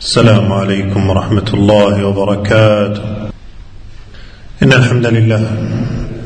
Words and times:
السلام 0.00 0.52
عليكم 0.52 1.10
ورحمة 1.10 1.48
الله 1.54 2.04
وبركاته. 2.04 3.02
إن 4.62 4.72
الحمد 4.72 5.06
لله 5.06 5.42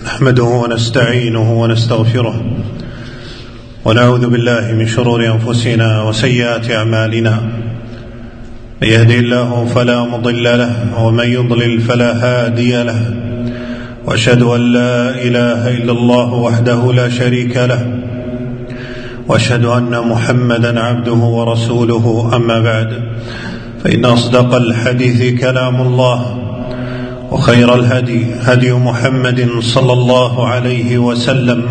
نحمده 0.06 0.42
ونستعينه 0.42 1.52
ونستغفره 1.60 2.36
ونعوذ 3.84 4.26
بالله 4.26 4.72
من 4.72 4.86
شرور 4.86 5.26
أنفسنا 5.26 6.02
وسيئات 6.02 6.70
أعمالنا. 6.70 7.34
من 8.82 8.88
يهدي 8.88 9.18
الله 9.18 9.66
فلا 9.74 10.04
مضل 10.04 10.44
له 10.44 11.02
ومن 11.02 11.28
يضلل 11.32 11.80
فلا 11.80 12.10
هادي 12.24 12.82
له. 12.82 13.00
وأشهد 14.06 14.42
أن 14.42 14.60
لا 14.60 15.10
إله 15.10 15.60
إلا 15.82 15.92
الله 15.92 16.32
وحده 16.34 16.92
لا 16.92 17.08
شريك 17.08 17.56
له. 17.56 17.82
وأشهد 19.28 19.64
أن 19.64 20.08
محمدا 20.08 20.80
عبده 20.80 21.20
ورسوله 21.36 22.30
أما 22.36 22.60
بعد. 22.60 23.14
فإن 23.84 24.04
أصدق 24.04 24.54
الحديث 24.54 25.40
كلام 25.40 25.80
الله 25.80 26.38
وخير 27.30 27.74
الهدي 27.74 28.26
هدي 28.40 28.72
محمد 28.72 29.48
صلى 29.60 29.92
الله 29.92 30.48
عليه 30.48 30.98
وسلم 30.98 31.62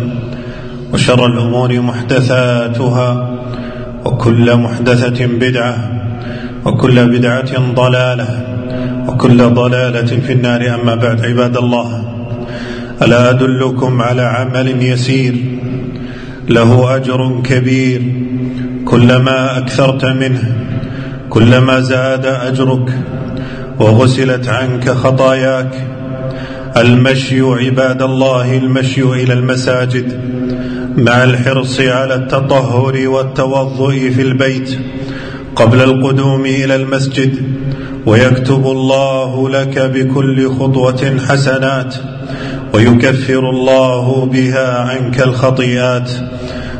وشر 0.92 1.26
الأمور 1.26 1.80
محدثاتها 1.80 3.30
وكل 4.04 4.56
محدثة 4.56 5.26
بدعة 5.26 5.76
وكل 6.64 7.18
بدعة 7.18 7.74
ضلالة 7.74 8.28
وكل 9.08 9.38
ضلالة 9.38 10.20
في 10.26 10.32
النار. 10.32 10.74
أما 10.74 10.94
بعد 10.94 11.24
عباد 11.24 11.56
الله 11.56 11.88
ألا 13.02 13.30
أدلكم 13.30 14.02
على 14.02 14.22
عمل 14.22 14.82
يسير؟ 14.82 15.34
له 16.48 16.96
أجر 16.96 17.40
كبير 17.44 18.02
كلما 18.84 19.58
أكثرت 19.58 20.04
منه 20.04 20.73
كلما 21.34 21.80
زاد 21.80 22.26
أجرك 22.26 22.98
وغسلت 23.80 24.48
عنك 24.48 24.90
خطاياك 24.90 25.86
المشي 26.76 27.40
عباد 27.40 28.02
الله 28.02 28.58
المشي 28.58 29.02
إلى 29.02 29.32
المساجد 29.32 30.20
مع 30.96 31.24
الحرص 31.24 31.80
على 31.80 32.14
التطهر 32.14 33.08
والتوضؤ 33.08 33.90
في 33.90 34.22
البيت 34.22 34.78
قبل 35.56 35.82
القدوم 35.82 36.46
إلى 36.46 36.76
المسجد 36.76 37.42
ويكتب 38.06 38.66
الله 38.66 39.48
لك 39.48 39.78
بكل 39.78 40.50
خطوة 40.50 41.18
حسنات 41.28 41.94
ويكفر 42.74 43.50
الله 43.50 44.26
بها 44.32 44.78
عنك 44.78 45.22
الخطيئات. 45.22 46.10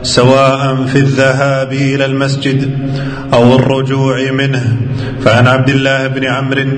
سواء 0.04 0.84
في 0.92 0.98
الذهاب 0.98 1.72
إلى 1.72 2.04
المسجد 2.04 2.60
أو 3.34 3.54
الرجوع 3.56 4.30
منه. 4.30 4.76
فعن 5.24 5.46
عبد 5.46 5.70
الله 5.70 6.06
بن 6.06 6.24
عمرو 6.24 6.70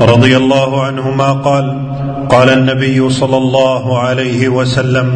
رضي 0.00 0.36
الله 0.36 0.82
عنهما 0.82 1.32
قال 1.32 1.66
قال 2.30 2.48
النبي 2.50 3.10
صلى 3.10 3.36
الله 3.36 3.98
عليه 3.98 4.48
وسلم 4.48 5.06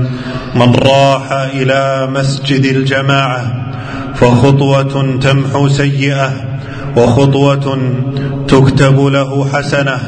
من 0.54 0.70
راح 0.74 1.32
إلى 1.32 2.08
مسجد 2.10 2.64
الجماعة 2.64 3.42
فخطوة 4.14 5.18
تمحو 5.20 5.68
سيئة 5.68 6.53
وخطوة 6.96 7.78
تكتب 8.48 9.06
له 9.06 9.48
حسنة 9.52 9.98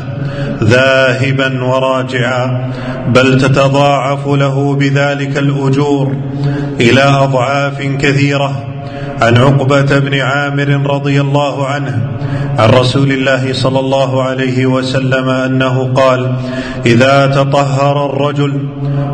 ذاهبا 0.62 1.64
وراجعا 1.64 2.72
بل 3.08 3.40
تتضاعف 3.40 4.26
له 4.28 4.74
بذلك 4.74 5.38
الأجور 5.38 6.16
إلى 6.80 7.02
أضعاف 7.02 7.82
كثيرة. 7.82 8.76
عن 9.20 9.36
عقبة 9.36 9.98
بن 9.98 10.20
عامر 10.20 10.68
رضي 10.94 11.20
الله 11.20 11.66
عنه 11.66 12.08
عن 12.58 12.70
رسول 12.70 13.12
الله 13.12 13.52
صلى 13.52 13.80
الله 13.80 14.22
عليه 14.22 14.66
وسلم 14.66 15.28
أنه 15.28 15.92
قال 15.94 16.36
إذا 16.86 17.26
تطهر 17.26 18.06
الرجل 18.06 18.68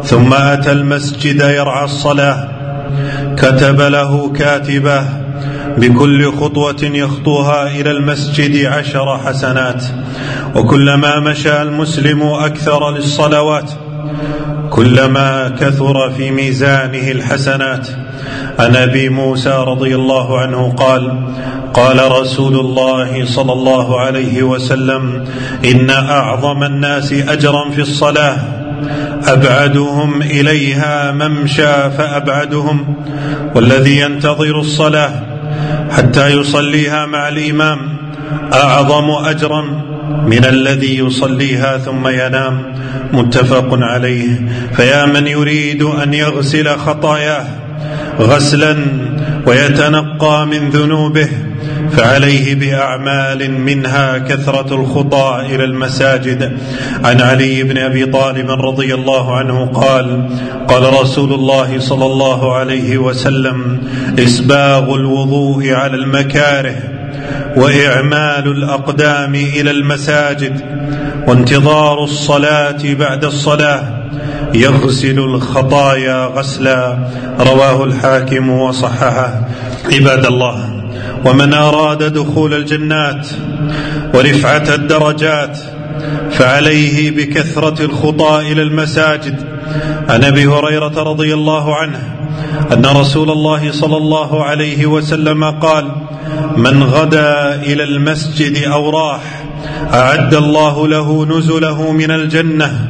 ثم 0.04 0.34
أتى 0.34 0.72
المسجد 0.72 1.40
يرعى 1.40 1.84
الصلاة 1.84 2.48
كتب 3.36 3.80
له 3.80 4.32
كاتبة 4.32 5.21
بكل 5.78 6.32
خطوة 6.32 6.82
يخطوها 6.82 7.66
إلى 7.66 7.90
المسجد 7.90 8.66
عشر 8.66 9.18
حسنات. 9.18 9.84
وكلما 10.54 11.20
مشى 11.20 11.62
المسلم 11.62 12.22
أكثر 12.22 12.90
للصلوات 12.90 13.70
كلما 14.70 15.48
كثر 15.60 16.10
في 16.10 16.30
ميزانه 16.30 17.10
الحسنات. 17.10 17.88
عن 18.58 18.76
أبي 18.76 19.08
موسى 19.08 19.64
رضي 19.66 19.94
الله 19.94 20.38
عنه 20.38 20.72
قال 20.72 21.28
قال 21.74 22.12
رسول 22.12 22.54
الله 22.60 23.24
صلى 23.24 23.52
الله 23.52 24.00
عليه 24.00 24.42
وسلم 24.42 25.24
إن 25.64 25.90
أعظم 25.90 26.62
الناس 26.62 27.12
أجرا 27.12 27.70
في 27.70 27.80
الصلاة 27.80 28.36
أبعدهم 29.24 30.22
إليها 30.22 31.12
ممشى 31.12 31.90
فأبعدهم 31.90 32.96
والذي 33.54 34.00
ينتظر 34.00 34.60
الصلاة 34.60 35.31
حتى 35.90 36.28
يصليها 36.28 37.06
مع 37.06 37.28
الإمام 37.28 37.78
أعظم 38.52 39.10
أجرا 39.10 39.62
من 40.26 40.44
الذي 40.44 40.98
يصليها 40.98 41.78
ثم 41.78 42.08
ينام 42.08 42.74
متفق 43.12 43.68
عليه. 43.72 44.48
فيا 44.76 45.06
من 45.06 45.26
يريد 45.26 45.82
أن 45.82 46.14
يغسل 46.14 46.68
خطاياه 46.68 47.44
غسلا 48.20 48.76
ويتنقى 49.46 50.46
من 50.46 50.70
ذنوبه 50.70 51.28
فعليه 51.96 52.54
بأعمال 52.54 53.50
منها 53.50 54.18
كثرة 54.18 54.74
الخطى 54.74 55.46
إلى 55.54 55.64
المساجد. 55.64 56.58
عن 57.04 57.20
علي 57.20 57.62
بن 57.62 57.78
أبي 57.78 58.06
طالب 58.06 58.50
رضي 58.50 58.94
الله 58.94 59.36
عنه 59.36 59.66
قال 59.66 60.28
قال 60.68 61.00
رسول 61.00 61.32
الله 61.32 61.78
صلى 61.78 62.06
الله 62.06 62.56
عليه 62.56 62.98
وسلم 62.98 63.80
إسباغ 64.18 64.94
الوضوء 64.94 65.72
على 65.72 65.96
المكاره 65.96 66.76
وإعمال 67.56 68.46
الأقدام 68.46 69.34
إلى 69.34 69.70
المساجد 69.70 70.60
وانتظار 71.28 72.04
الصلاة 72.04 72.82
بعد 72.84 73.24
الصلاة 73.24 73.82
يغسل 74.54 75.18
الخطايا 75.18 76.26
غسلا. 76.26 76.98
رواه 77.40 77.84
الحاكم 77.84 78.50
وصححه. 78.50 79.48
عباد 79.92 80.26
الله. 80.26 80.81
ومن 81.24 81.54
أراد 81.54 82.02
دخول 82.12 82.54
الجنات 82.54 83.26
ورفعة 84.14 84.74
الدرجات 84.74 85.58
فعليه 86.30 87.10
بكثرة 87.10 87.84
الخطى 87.84 88.52
إلى 88.52 88.62
المساجد. 88.62 89.52
عن 90.08 90.24
أبي 90.24 90.46
هريرة 90.46 91.02
رضي 91.02 91.34
الله 91.34 91.76
عنه 91.76 92.00
أن 92.72 92.86
رسول 92.86 93.30
الله 93.30 93.72
صلى 93.72 93.96
الله 93.96 94.44
عليه 94.44 94.86
وسلم 94.86 95.44
قال 95.44 95.84
من 96.56 96.82
غدا 96.82 97.54
إلى 97.54 97.84
المسجد 97.84 98.64
أو 98.64 98.90
راح 98.90 99.44
أعد 99.92 100.34
الله 100.34 100.88
له 100.88 101.26
نزله 101.26 101.92
من 101.92 102.10
الجنة 102.10 102.88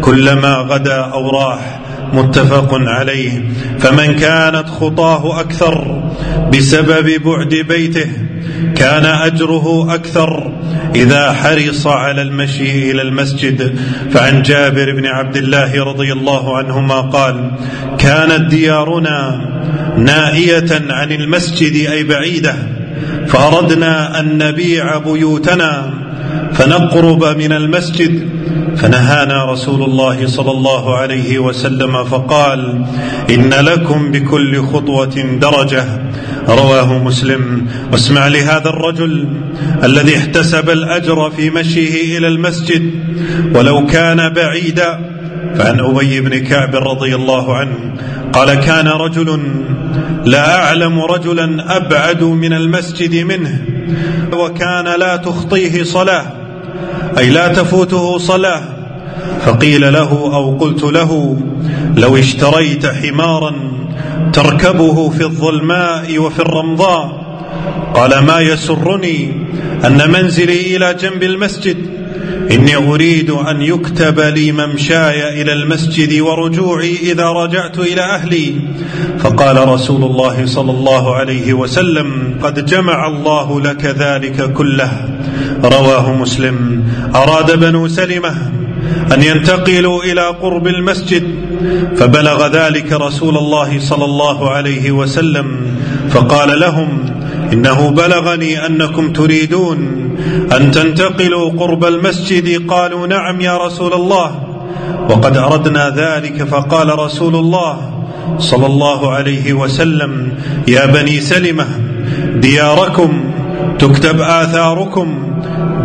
كلما 0.00 0.54
غدا 0.54 1.00
أو 1.00 1.30
راح. 1.30 1.81
متفق 2.12 2.68
عليه. 2.72 3.48
فمن 3.78 4.14
كانت 4.14 4.68
خطاه 4.68 5.40
أكثر 5.40 6.02
بسبب 6.52 7.22
بعد 7.24 7.54
بيته 7.68 8.06
كان 8.76 9.04
أجره 9.04 9.94
أكثر 9.94 10.52
إذا 10.94 11.32
حرص 11.32 11.86
على 11.86 12.22
المشي 12.22 12.90
إلى 12.90 13.02
المسجد. 13.02 13.78
فعن 14.10 14.42
جابر 14.42 14.92
بن 14.92 15.06
عبد 15.06 15.36
الله 15.36 15.84
رضي 15.84 16.12
الله 16.12 16.56
عنهما 16.56 17.00
قال 17.00 17.50
كانت 17.98 18.50
ديارنا 18.50 19.52
نائية 19.96 20.82
عن 20.90 21.12
المسجد 21.12 21.90
أي 21.90 22.04
بعيدة 22.04 22.54
فأردنا 23.26 24.20
أن 24.20 24.38
نبيع 24.38 24.98
بيوتنا 24.98 25.94
فنقرب 26.52 27.24
من 27.24 27.52
المسجد 27.52 28.28
فنهانا 28.76 29.52
رسول 29.52 29.82
الله 29.82 30.26
صلى 30.26 30.50
الله 30.50 30.96
عليه 30.96 31.38
وسلم 31.38 32.04
فقال 32.04 32.84
إن 33.30 33.54
لكم 33.54 34.10
بكل 34.10 34.62
خطوة 34.62 35.38
درجة. 35.40 35.84
رواه 36.48 36.98
مسلم. 36.98 37.66
واسمع 37.92 38.26
لهذا 38.26 38.68
الرجل 38.68 39.28
الذي 39.84 40.16
احتسب 40.16 40.70
الأجر 40.70 41.30
في 41.30 41.50
مشيه 41.50 42.18
إلى 42.18 42.28
المسجد. 42.28 42.90
ولو 43.54 43.86
كان 43.86 44.28
بعيدا. 44.28 44.98
فعن 45.54 45.80
أبي 45.80 46.20
بن 46.20 46.38
كعب 46.38 46.76
رضي 46.76 47.14
الله 47.14 47.56
عنه 47.56 47.94
قال 48.32 48.54
كان 48.54 48.88
رجل 48.88 49.40
لا 50.24 50.64
أعلم 50.64 51.00
رجلا 51.00 51.76
أبعد 51.76 52.22
من 52.22 52.52
المسجد 52.52 53.24
منه. 53.24 53.64
وكان 54.32 55.00
لا 55.00 55.16
تخطيه 55.16 55.82
صلاة. 55.82 56.41
أي 57.18 57.30
لا 57.30 57.48
تفوته 57.48 58.18
صلاة. 58.18 58.62
فقيل 59.44 59.92
له 59.92 60.10
أو 60.34 60.56
قلت 60.58 60.82
له 60.82 61.36
لو 61.96 62.16
اشتريت 62.16 62.86
حمارا 62.86 63.52
تركبه 64.32 65.10
في 65.10 65.22
الظلماء 65.24 66.18
وفي 66.18 66.38
الرمضاء. 66.38 67.22
قال 67.94 68.18
ما 68.18 68.40
يسرني 68.40 69.32
أن 69.84 70.10
منزلي 70.10 70.76
إلى 70.76 70.94
جنب 70.94 71.22
المسجد. 71.22 71.76
إني 72.50 72.76
أريد 72.76 73.30
أن 73.30 73.62
يكتب 73.62 74.20
لي 74.20 74.52
ممشاي 74.52 75.42
إلى 75.42 75.52
المسجد 75.52 76.20
ورجوعي 76.20 76.96
إذا 77.02 77.24
رجعت 77.24 77.78
إلى 77.78 78.00
أهلي. 78.00 78.54
فقال 79.18 79.68
رسول 79.68 80.04
الله 80.04 80.46
صلى 80.46 80.70
الله 80.70 81.14
عليه 81.14 81.52
وسلم 81.52 82.34
قد 82.42 82.66
جمع 82.66 83.06
الله 83.06 83.60
لك 83.60 83.84
ذلك 83.84 84.52
كله. 84.52 85.21
رواه 85.64 86.12
مسلم. 86.12 86.84
أراد 87.14 87.58
بنو 87.58 87.88
سلمة 87.88 88.32
أن 89.14 89.22
ينتقلوا 89.22 90.04
إلى 90.04 90.26
قرب 90.42 90.66
المسجد 90.66 91.24
فبلغ 91.96 92.46
ذلك 92.46 92.92
رسول 92.92 93.38
الله 93.38 93.78
صلى 93.78 94.04
الله 94.04 94.50
عليه 94.50 94.90
وسلم 94.92 95.46
فقال 96.10 96.60
لهم 96.60 96.88
إنه 97.52 97.90
بلغني 97.90 98.66
أنكم 98.66 99.12
تريدون 99.12 99.78
أن 100.56 100.70
تنتقلوا 100.70 101.50
قرب 101.50 101.84
المسجد. 101.84 102.66
قالوا 102.70 103.06
نعم 103.06 103.40
يا 103.40 103.56
رسول 103.56 103.92
الله. 103.92 104.48
وقد 105.10 105.36
أردنا 105.36 105.90
ذلك 105.90 106.42
فقال 106.42 106.98
رسول 106.98 107.34
الله 107.36 108.04
صلى 108.38 108.66
الله 108.66 109.12
عليه 109.12 109.52
وسلم 109.52 110.32
يا 110.68 110.86
بني 110.86 111.20
سلمة 111.20 111.66
دياركم 112.34 113.31
تكتب 113.82 114.20
آثاركم 114.20 115.08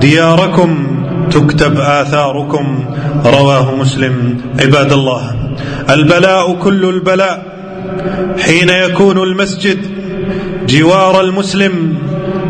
دياركم 0.01 0.87
تكتب 1.31 1.77
آثاركم 1.79 2.85
رواه 3.25 3.75
مسلم. 3.75 4.37
عباد 4.61 4.91
الله 4.91 5.35
البلاء 5.89 6.53
كل 6.53 6.85
البلاء. 6.89 7.45
حين 8.39 8.69
يكون 8.69 9.17
المسجد 9.17 9.79
جوار 10.67 11.21
المسلم 11.21 11.97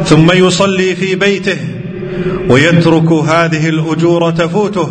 ثم 0.05 0.31
يصلي 0.31 0.95
في 0.95 1.15
بيته 1.15 1.57
ويترك 2.49 3.11
هذه 3.11 3.69
الأجور 3.69 4.31
تفوته 4.31 4.89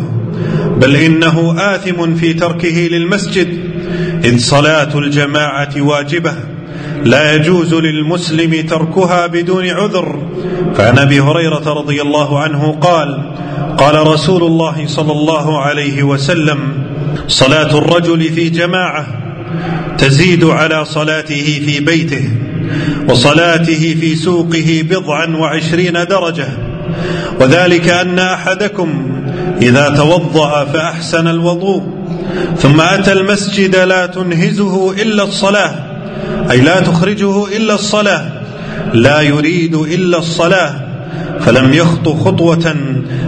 بل 0.77 0.95
إنه 0.95 1.55
آثم 1.57 2.15
في 2.15 2.33
تركه 2.33 2.87
للمسجد 2.91 3.49
إذ 4.23 4.37
صلاة 4.37 4.97
الجماعة 4.97 5.73
واجبة. 5.77 6.33
لا 7.03 7.35
يجوز 7.35 7.73
للمسلم 7.73 8.67
تركها 8.67 9.27
بدون 9.27 9.69
عذر. 9.69 10.19
فعن 10.75 10.99
أبي 10.99 11.19
هريرة 11.19 11.73
رضي 11.73 12.01
الله 12.01 12.39
عنه 12.39 12.77
قال 12.81 13.31
قال 13.77 14.07
رسول 14.07 14.43
الله 14.43 14.87
صلى 14.87 15.11
الله 15.11 15.61
عليه 15.61 16.03
وسلم 16.03 16.59
صلاة 17.27 17.77
الرجل 17.77 18.23
في 18.23 18.49
جماعة 18.49 19.07
تزيد 19.97 20.43
على 20.43 20.85
صلاته 20.85 21.61
في 21.65 21.79
بيته 21.79 22.29
وصلاته 23.09 23.95
في 23.99 24.15
سوقه 24.15 24.83
بضعا 24.89 25.35
وعشرين 25.35 25.93
درجة. 25.93 26.47
وذلك 27.39 27.89
أن 27.89 28.19
أحدكم 28.19 29.11
إذا 29.61 29.89
توضأ 29.89 30.65
فأحسن 30.65 31.27
الوضوء 31.27 31.83
ثم 32.57 32.81
أتى 32.81 33.11
المسجد 33.11 33.75
لا 33.75 34.05
تنهزه 34.05 34.91
إلا 34.91 35.23
الصلاة. 35.23 35.86
أي 36.51 36.61
لا 36.61 36.79
تخرجه 36.79 37.57
إلا 37.57 37.73
الصلاة. 37.73 38.25
لا 38.93 39.21
يريد 39.21 39.75
إلا 39.75 40.17
الصلاة. 40.17 40.73
فلم 41.39 41.73
يخط 41.73 42.09
خطوة 42.09 42.75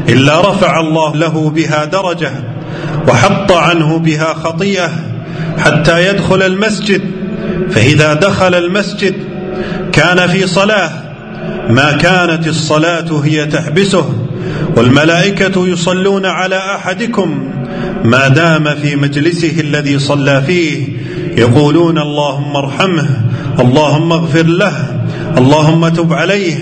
إلا 0.09 0.51
رفع 0.51 0.79
الله 0.79 1.15
له 1.15 1.49
بها 1.49 1.85
درجة 1.85 2.31
وحط 3.07 3.51
عنه 3.51 3.99
بها 3.99 4.33
خطيئة 4.33 4.91
حتى 5.57 6.09
يدخل 6.09 6.41
المسجد. 6.41 7.01
فإذا 7.69 8.13
دخل 8.13 8.55
المسجد 8.55 9.13
كان 9.91 10.27
في 10.27 10.47
صلاة. 10.47 10.91
ما 11.69 11.91
كانت 11.91 12.47
الصلاة 12.47 13.21
هي 13.23 13.45
تحبسه. 13.45 14.25
والملائكة 14.77 15.67
يصلون 15.67 16.25
على 16.25 16.57
أحدكم. 16.57 17.51
ما 18.03 18.27
دام 18.27 18.75
في 18.75 18.95
مجلسه 18.95 19.53
الذي 19.59 19.99
صلى 19.99 20.43
فيه 20.47 20.87
يقولون 21.39 21.97
اللهم 21.97 22.55
ارحمه 22.55 23.07
اللهم 23.59 24.11
اغفر 24.11 24.45
له 24.45 24.75
اللهم 25.37 25.87
تب 25.87 26.13
عليه 26.13 26.55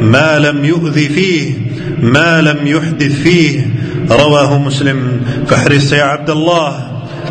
ما 0.00 0.38
لم 0.38 0.64
يؤذ 0.64 0.92
فيه 0.92 1.54
ما 2.02 2.42
لم 2.42 2.66
يحدث 2.66 3.12
فيه 3.22 3.66
رواه 4.10 4.58
مسلم. 4.58 5.20
فاحرص 5.46 5.92
يا 5.92 6.02
عبد 6.02 6.30
الله 6.30 6.72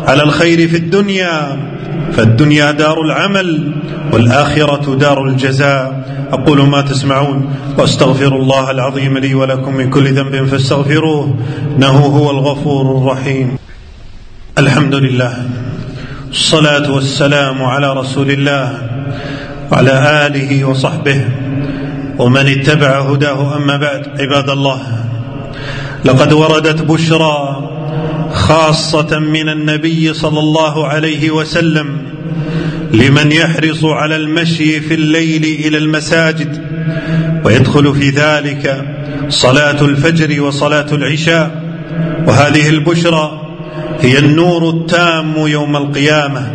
على 0.06 0.22
الخير 0.22 0.68
في 0.68 0.76
الدنيا 0.76 1.56
فالدنيا 2.12 2.70
دار 2.70 3.00
العمل 3.00 3.72
والآخرة 4.12 4.94
دار 4.94 5.24
الجزاء. 5.24 6.06
أقول 6.32 6.62
ما 6.62 6.80
تسمعون 6.80 7.54
وأستغفر 7.78 8.36
الله 8.36 8.70
العظيم 8.70 9.18
لي 9.18 9.34
ولكم 9.34 9.74
من 9.74 9.90
كل 9.90 10.12
ذنب 10.12 10.44
فاستغفروه 10.46 11.34
إنه 11.76 11.98
هو 12.18 12.30
الغفور 12.30 12.98
الرحيم. 12.98 13.48
الحمد 14.58 14.94
لله. 14.94 15.34
الصلاة 16.30 16.92
والسلام 16.92 17.62
على 17.62 17.92
رسول 17.92 18.30
الله 18.30 18.88
وعلى 19.72 20.26
آله 20.26 20.64
وصحبه 20.64 21.24
ومن 22.18 22.46
اتبع 22.46 23.00
هداه. 23.00 23.56
أما 23.56 23.76
بعد 23.76 24.20
عباد 24.20 24.50
الله 24.50 24.80
لقد 26.04 26.32
وردت 26.32 26.82
بشرى 26.82 27.70
خاصة 28.32 29.18
من 29.18 29.48
النبي 29.48 30.14
صلى 30.14 30.40
الله 30.40 30.86
عليه 30.86 31.30
وسلم 31.30 31.98
لمن 32.92 33.32
يحرص 33.32 33.84
على 33.84 34.16
المشي 34.16 34.80
في 34.80 34.94
الليل 34.94 35.44
إلى 35.44 35.78
المساجد 35.78 36.66
ويدخل 37.44 37.94
في 37.94 38.10
ذلك 38.10 38.84
صلاة 39.28 39.80
الفجر 39.84 40.40
وصلاة 40.40 40.86
العشاء. 40.92 41.62
وهذه 42.26 42.68
البشرى 42.68 43.45
هي 44.00 44.18
النور 44.18 44.70
التام 44.70 45.34
يوم 45.36 45.76
القيامة. 45.76 46.50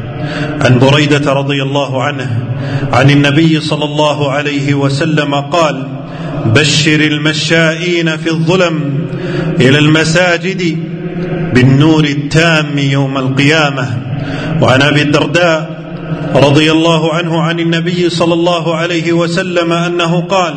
عن 0.61 0.79
بريدة 0.79 1.33
رضي 1.33 1.61
الله 1.63 2.03
عنه 2.03 2.47
عن 2.93 3.09
النبي 3.09 3.59
صلى 3.59 3.85
الله 3.85 4.31
عليه 4.31 4.73
وسلم 4.73 5.35
قال 5.35 5.87
بشر 6.45 6.99
المشائين 6.99 8.17
في 8.17 8.29
الظلم 8.31 9.07
إلى 9.61 9.79
المساجد 9.79 10.77
بالنور 11.53 12.03
التام 12.03 12.77
يوم 12.77 13.17
القيامة. 13.17 13.97
وعن 14.61 14.81
أبي 14.81 15.01
الدرداء 15.01 15.81
رضي 16.35 16.71
الله 16.71 17.13
عنه 17.13 17.41
عن 17.41 17.59
النبي 17.59 18.09
صلى 18.09 18.33
الله 18.33 18.75
عليه 18.75 19.13
وسلم 19.13 19.73
أنه 19.73 20.21
قال 20.21 20.53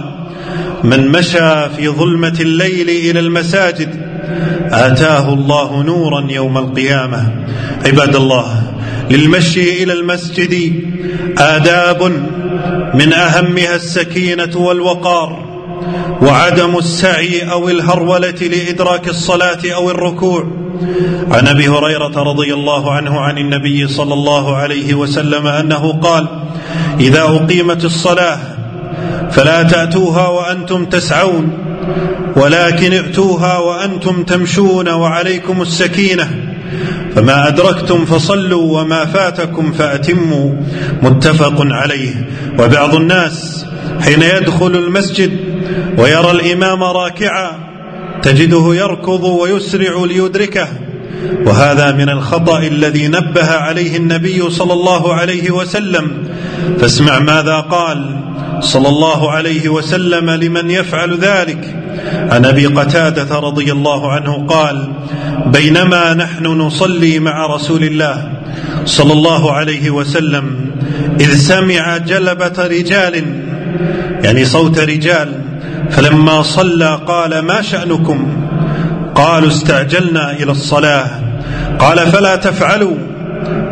من 0.84 1.08
مشى 1.08 1.68
في 1.76 1.88
ظلمة 1.88 2.36
الليل 2.40 2.88
إلى 2.88 3.20
المساجد 3.20 4.13
آتاه 4.74 5.34
الله 5.34 5.82
نورا 5.82 6.26
يوم 6.30 6.58
القيامة. 6.58 7.46
عباد 7.86 8.16
الله 8.16 8.62
للمشي 9.10 9.82
إلى 9.82 9.92
المسجد 9.92 10.54
آداب 11.38 12.02
من 12.94 13.12
أهمها 13.12 13.74
السكينة 13.74 14.56
والوقار 14.56 15.44
وعدم 16.22 16.78
السعي 16.78 17.50
أو 17.52 17.68
الهرولة 17.68 18.40
لإدراك 18.40 19.08
الصلاة 19.08 19.58
أو 19.74 19.90
الركوع. 19.90 20.44
عن 21.30 21.48
أبي 21.48 21.68
هريرة 21.68 22.22
رضي 22.22 22.54
الله 22.54 22.92
عنه 22.92 23.20
عن 23.20 23.38
النبي 23.38 23.88
صلى 23.88 24.14
الله 24.14 24.56
عليه 24.56 24.94
وسلم 24.94 25.46
أنه 25.46 25.92
قال 25.92 26.26
إذا 27.00 27.22
أقيمت 27.22 27.84
الصلاة 27.84 28.38
فلا 29.30 29.62
تأتوها 29.62 30.28
وأنتم 30.28 30.84
تسعون. 30.84 31.73
ولكن 32.36 32.92
ائتوها 32.92 33.58
وأنتم 33.58 34.22
تمشون 34.22 34.88
وعليكم 34.88 35.62
السكينة. 35.62 36.30
فما 37.14 37.48
أدركتم 37.48 38.04
فصلوا 38.04 38.80
وما 38.80 39.04
فاتكم 39.04 39.72
فأتموا. 39.72 40.54
متفق 41.02 41.54
عليه. 41.58 42.28
وبعض 42.58 42.94
الناس 42.94 43.66
حين 44.00 44.22
يدخل 44.22 44.76
المسجد 44.76 45.38
ويرى 45.98 46.30
الإمام 46.30 46.82
راكعا 46.82 47.50
تجده 48.22 48.74
يركض 48.74 49.24
ويسرع 49.24 50.04
ليدركه. 50.04 50.68
وهذا 51.46 51.92
من 51.92 52.08
الخطأ 52.08 52.58
الذي 52.58 53.08
نبه 53.08 53.50
عليه 53.50 53.96
النبي 53.96 54.50
صلى 54.50 54.72
الله 54.72 55.14
عليه 55.14 55.50
وسلم. 55.50 56.10
فاسمع 56.80 57.18
ماذا 57.18 57.60
قال 57.60 58.20
صلى 58.60 58.88
الله 58.88 59.30
عليه 59.30 59.68
وسلم 59.68 60.30
لمن 60.30 60.70
يفعل 60.70 61.18
ذلك. 61.18 61.84
عن 62.30 62.44
أبي 62.44 62.66
قتادة 62.66 63.38
رضي 63.38 63.72
الله 63.72 64.12
عنه 64.12 64.46
قال 64.46 64.88
بينما 65.46 66.14
نحن 66.14 66.46
نصلي 66.46 67.18
مع 67.18 67.46
رسول 67.46 67.84
الله 67.84 68.32
صلى 68.84 69.12
الله 69.12 69.52
عليه 69.52 69.90
وسلم 69.90 70.70
إذ 71.20 71.36
سمع 71.36 71.96
جلبة 71.96 72.66
رجال 72.66 73.24
يعني 74.24 74.44
صوت 74.44 74.78
رجال 74.78 75.32
فلما 75.90 76.42
صلى 76.42 77.00
قال 77.06 77.38
ما 77.38 77.62
شأنكم؟ 77.62 78.43
قالوا 79.14 79.48
استعجلنا 79.48 80.32
إلى 80.32 80.52
الصلاة. 80.52 81.10
قال 81.78 81.98
فلا 81.98 82.36
تفعلوا. 82.36 82.96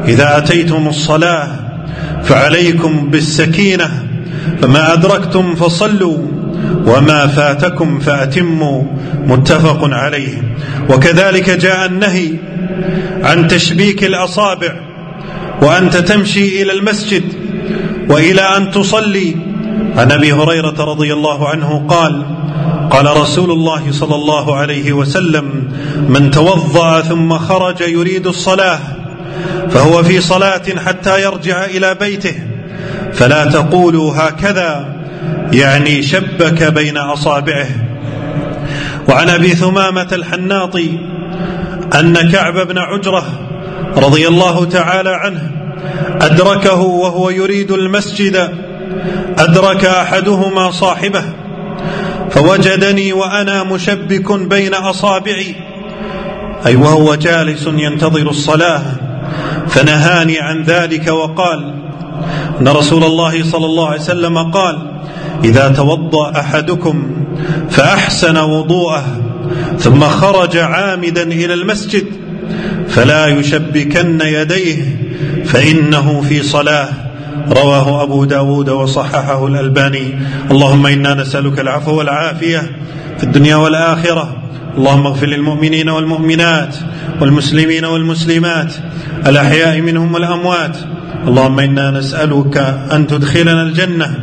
إذا 0.08 0.38
أتيتم 0.38 0.88
الصلاة 0.88 1.48
فعليكم 2.22 3.10
بالسكينة. 3.10 3.90
فما 4.62 4.92
أدركتم 4.92 5.54
فصلوا. 5.54 6.18
وما 6.86 7.26
فاتكم 7.26 7.98
فأتموا. 7.98 8.82
متفق 9.26 9.78
عليه. 9.84 10.54
وكذلك 10.90 11.50
جاء 11.50 11.86
النهي 11.86 12.34
عن 13.22 13.48
تشبيك 13.48 14.04
الأصابع. 14.04 14.72
وأنت 15.62 15.96
تمشي 15.96 16.62
إلى 16.62 16.72
المسجد. 16.72 17.24
وإلى 18.08 18.40
أن 18.56 18.70
تصلي. 18.70 19.36
عن 19.96 20.12
أبي 20.12 20.32
هريرة 20.32 20.84
رضي 20.84 21.12
الله 21.12 21.48
عنه 21.48 21.86
قال 21.88 22.22
قال 22.92 23.16
رسول 23.16 23.50
الله 23.50 23.92
صلى 23.92 24.14
الله 24.14 24.56
عليه 24.56 24.92
وسلم 24.92 25.72
من 26.08 26.30
توضأ 26.30 27.00
ثم 27.00 27.38
خرج 27.38 27.80
يريد 27.80 28.26
الصلاة 28.26 28.78
فهو 29.70 30.02
في 30.02 30.20
صلاة 30.20 30.62
حتى 30.86 31.22
يرجع 31.22 31.64
إلى 31.64 31.94
بيته 31.94 32.34
فلا 33.12 33.44
تقولوا 33.44 34.12
هكذا 34.16 34.94
يعني 35.52 36.02
شبك 36.02 36.62
بين 36.62 36.96
أصابعه. 36.96 37.66
وعن 39.08 39.28
أبي 39.28 39.48
ثمامة 39.48 40.08
الحناطي 40.12 40.98
أن 41.94 42.30
كعب 42.30 42.54
بن 42.54 42.78
عجرة 42.78 43.24
رضي 43.96 44.28
الله 44.28 44.64
تعالى 44.64 45.10
عنه 45.10 45.50
أدركه 46.20 46.80
وهو 46.80 47.30
يريد 47.30 47.70
المسجد 47.70 48.48
أدرك 49.38 49.84
أحدهما 49.84 50.70
صاحبه 50.70 51.24
فوجدني 52.34 53.12
وأنا 53.12 53.62
مشبك 53.62 54.32
بين 54.32 54.74
أصابعي. 54.74 55.54
أي 56.66 56.76
وهو 56.76 57.14
جالس 57.14 57.66
ينتظر 57.66 58.30
الصلاة. 58.30 58.82
فنهاني 59.68 60.38
عن 60.38 60.62
ذلك 60.62 61.08
وقال 61.08 61.74
إن 62.60 62.68
رسول 62.68 63.04
الله 63.04 63.44
صلى 63.44 63.66
الله 63.66 63.88
عليه 63.88 64.00
وسلم 64.00 64.38
قال 64.38 64.78
إذا 65.44 65.68
توضأ 65.68 66.40
أحدكم 66.40 67.10
فأحسن 67.70 68.36
وضوءه 68.36 69.04
ثم 69.78 70.00
خرج 70.00 70.56
عامدا 70.56 71.22
إلى 71.22 71.54
المسجد 71.54 72.06
فلا 72.88 73.26
يشبكن 73.26 74.20
يديه 74.20 74.96
فإنه 75.44 76.20
في 76.28 76.42
صلاة. 76.42 76.88
رواه 77.50 78.02
أبو 78.02 78.24
داود 78.24 78.68
وصححه 78.70 79.46
الألباني. 79.46 80.18
اللهم 80.50 80.86
إنا 80.86 81.14
نسألك 81.14 81.60
العفو 81.60 81.98
والعافية 81.98 82.62
في 83.18 83.24
الدنيا 83.24 83.56
والآخرة. 83.56 84.36
اللهم 84.78 85.06
اغفر 85.06 85.26
للمؤمنين 85.26 85.88
والمؤمنات 85.88 86.76
والمسلمين 87.20 87.84
والمسلمات 87.84 88.74
الأحياء 89.26 89.80
منهم 89.80 90.14
والأموات. 90.14 90.76
اللهم 91.28 91.60
إنا 91.60 91.90
نسألك 91.90 92.56
أن 92.92 93.06
تدخلنا 93.06 93.62
الجنة 93.62 94.18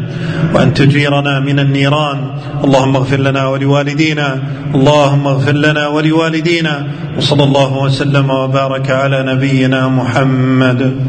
وأن 0.54 0.74
تجيرنا 0.74 1.40
من 1.40 1.60
النيران. 1.60 2.18
اللهم 2.64 2.96
اغفر 2.96 3.18
لنا 3.18 3.48
ولوالدينا. 3.48 4.40
اللهم 4.76 5.28
اغفر 5.28 5.52
لنا 5.52 5.88
ولوالدينا. 5.88 6.88
وصلى 7.18 7.44
الله 7.44 7.78
وسلم 7.78 8.30
وبارك 8.30 8.92
على 8.92 9.24
نبينا 9.24 9.88
محمد. 9.88 11.00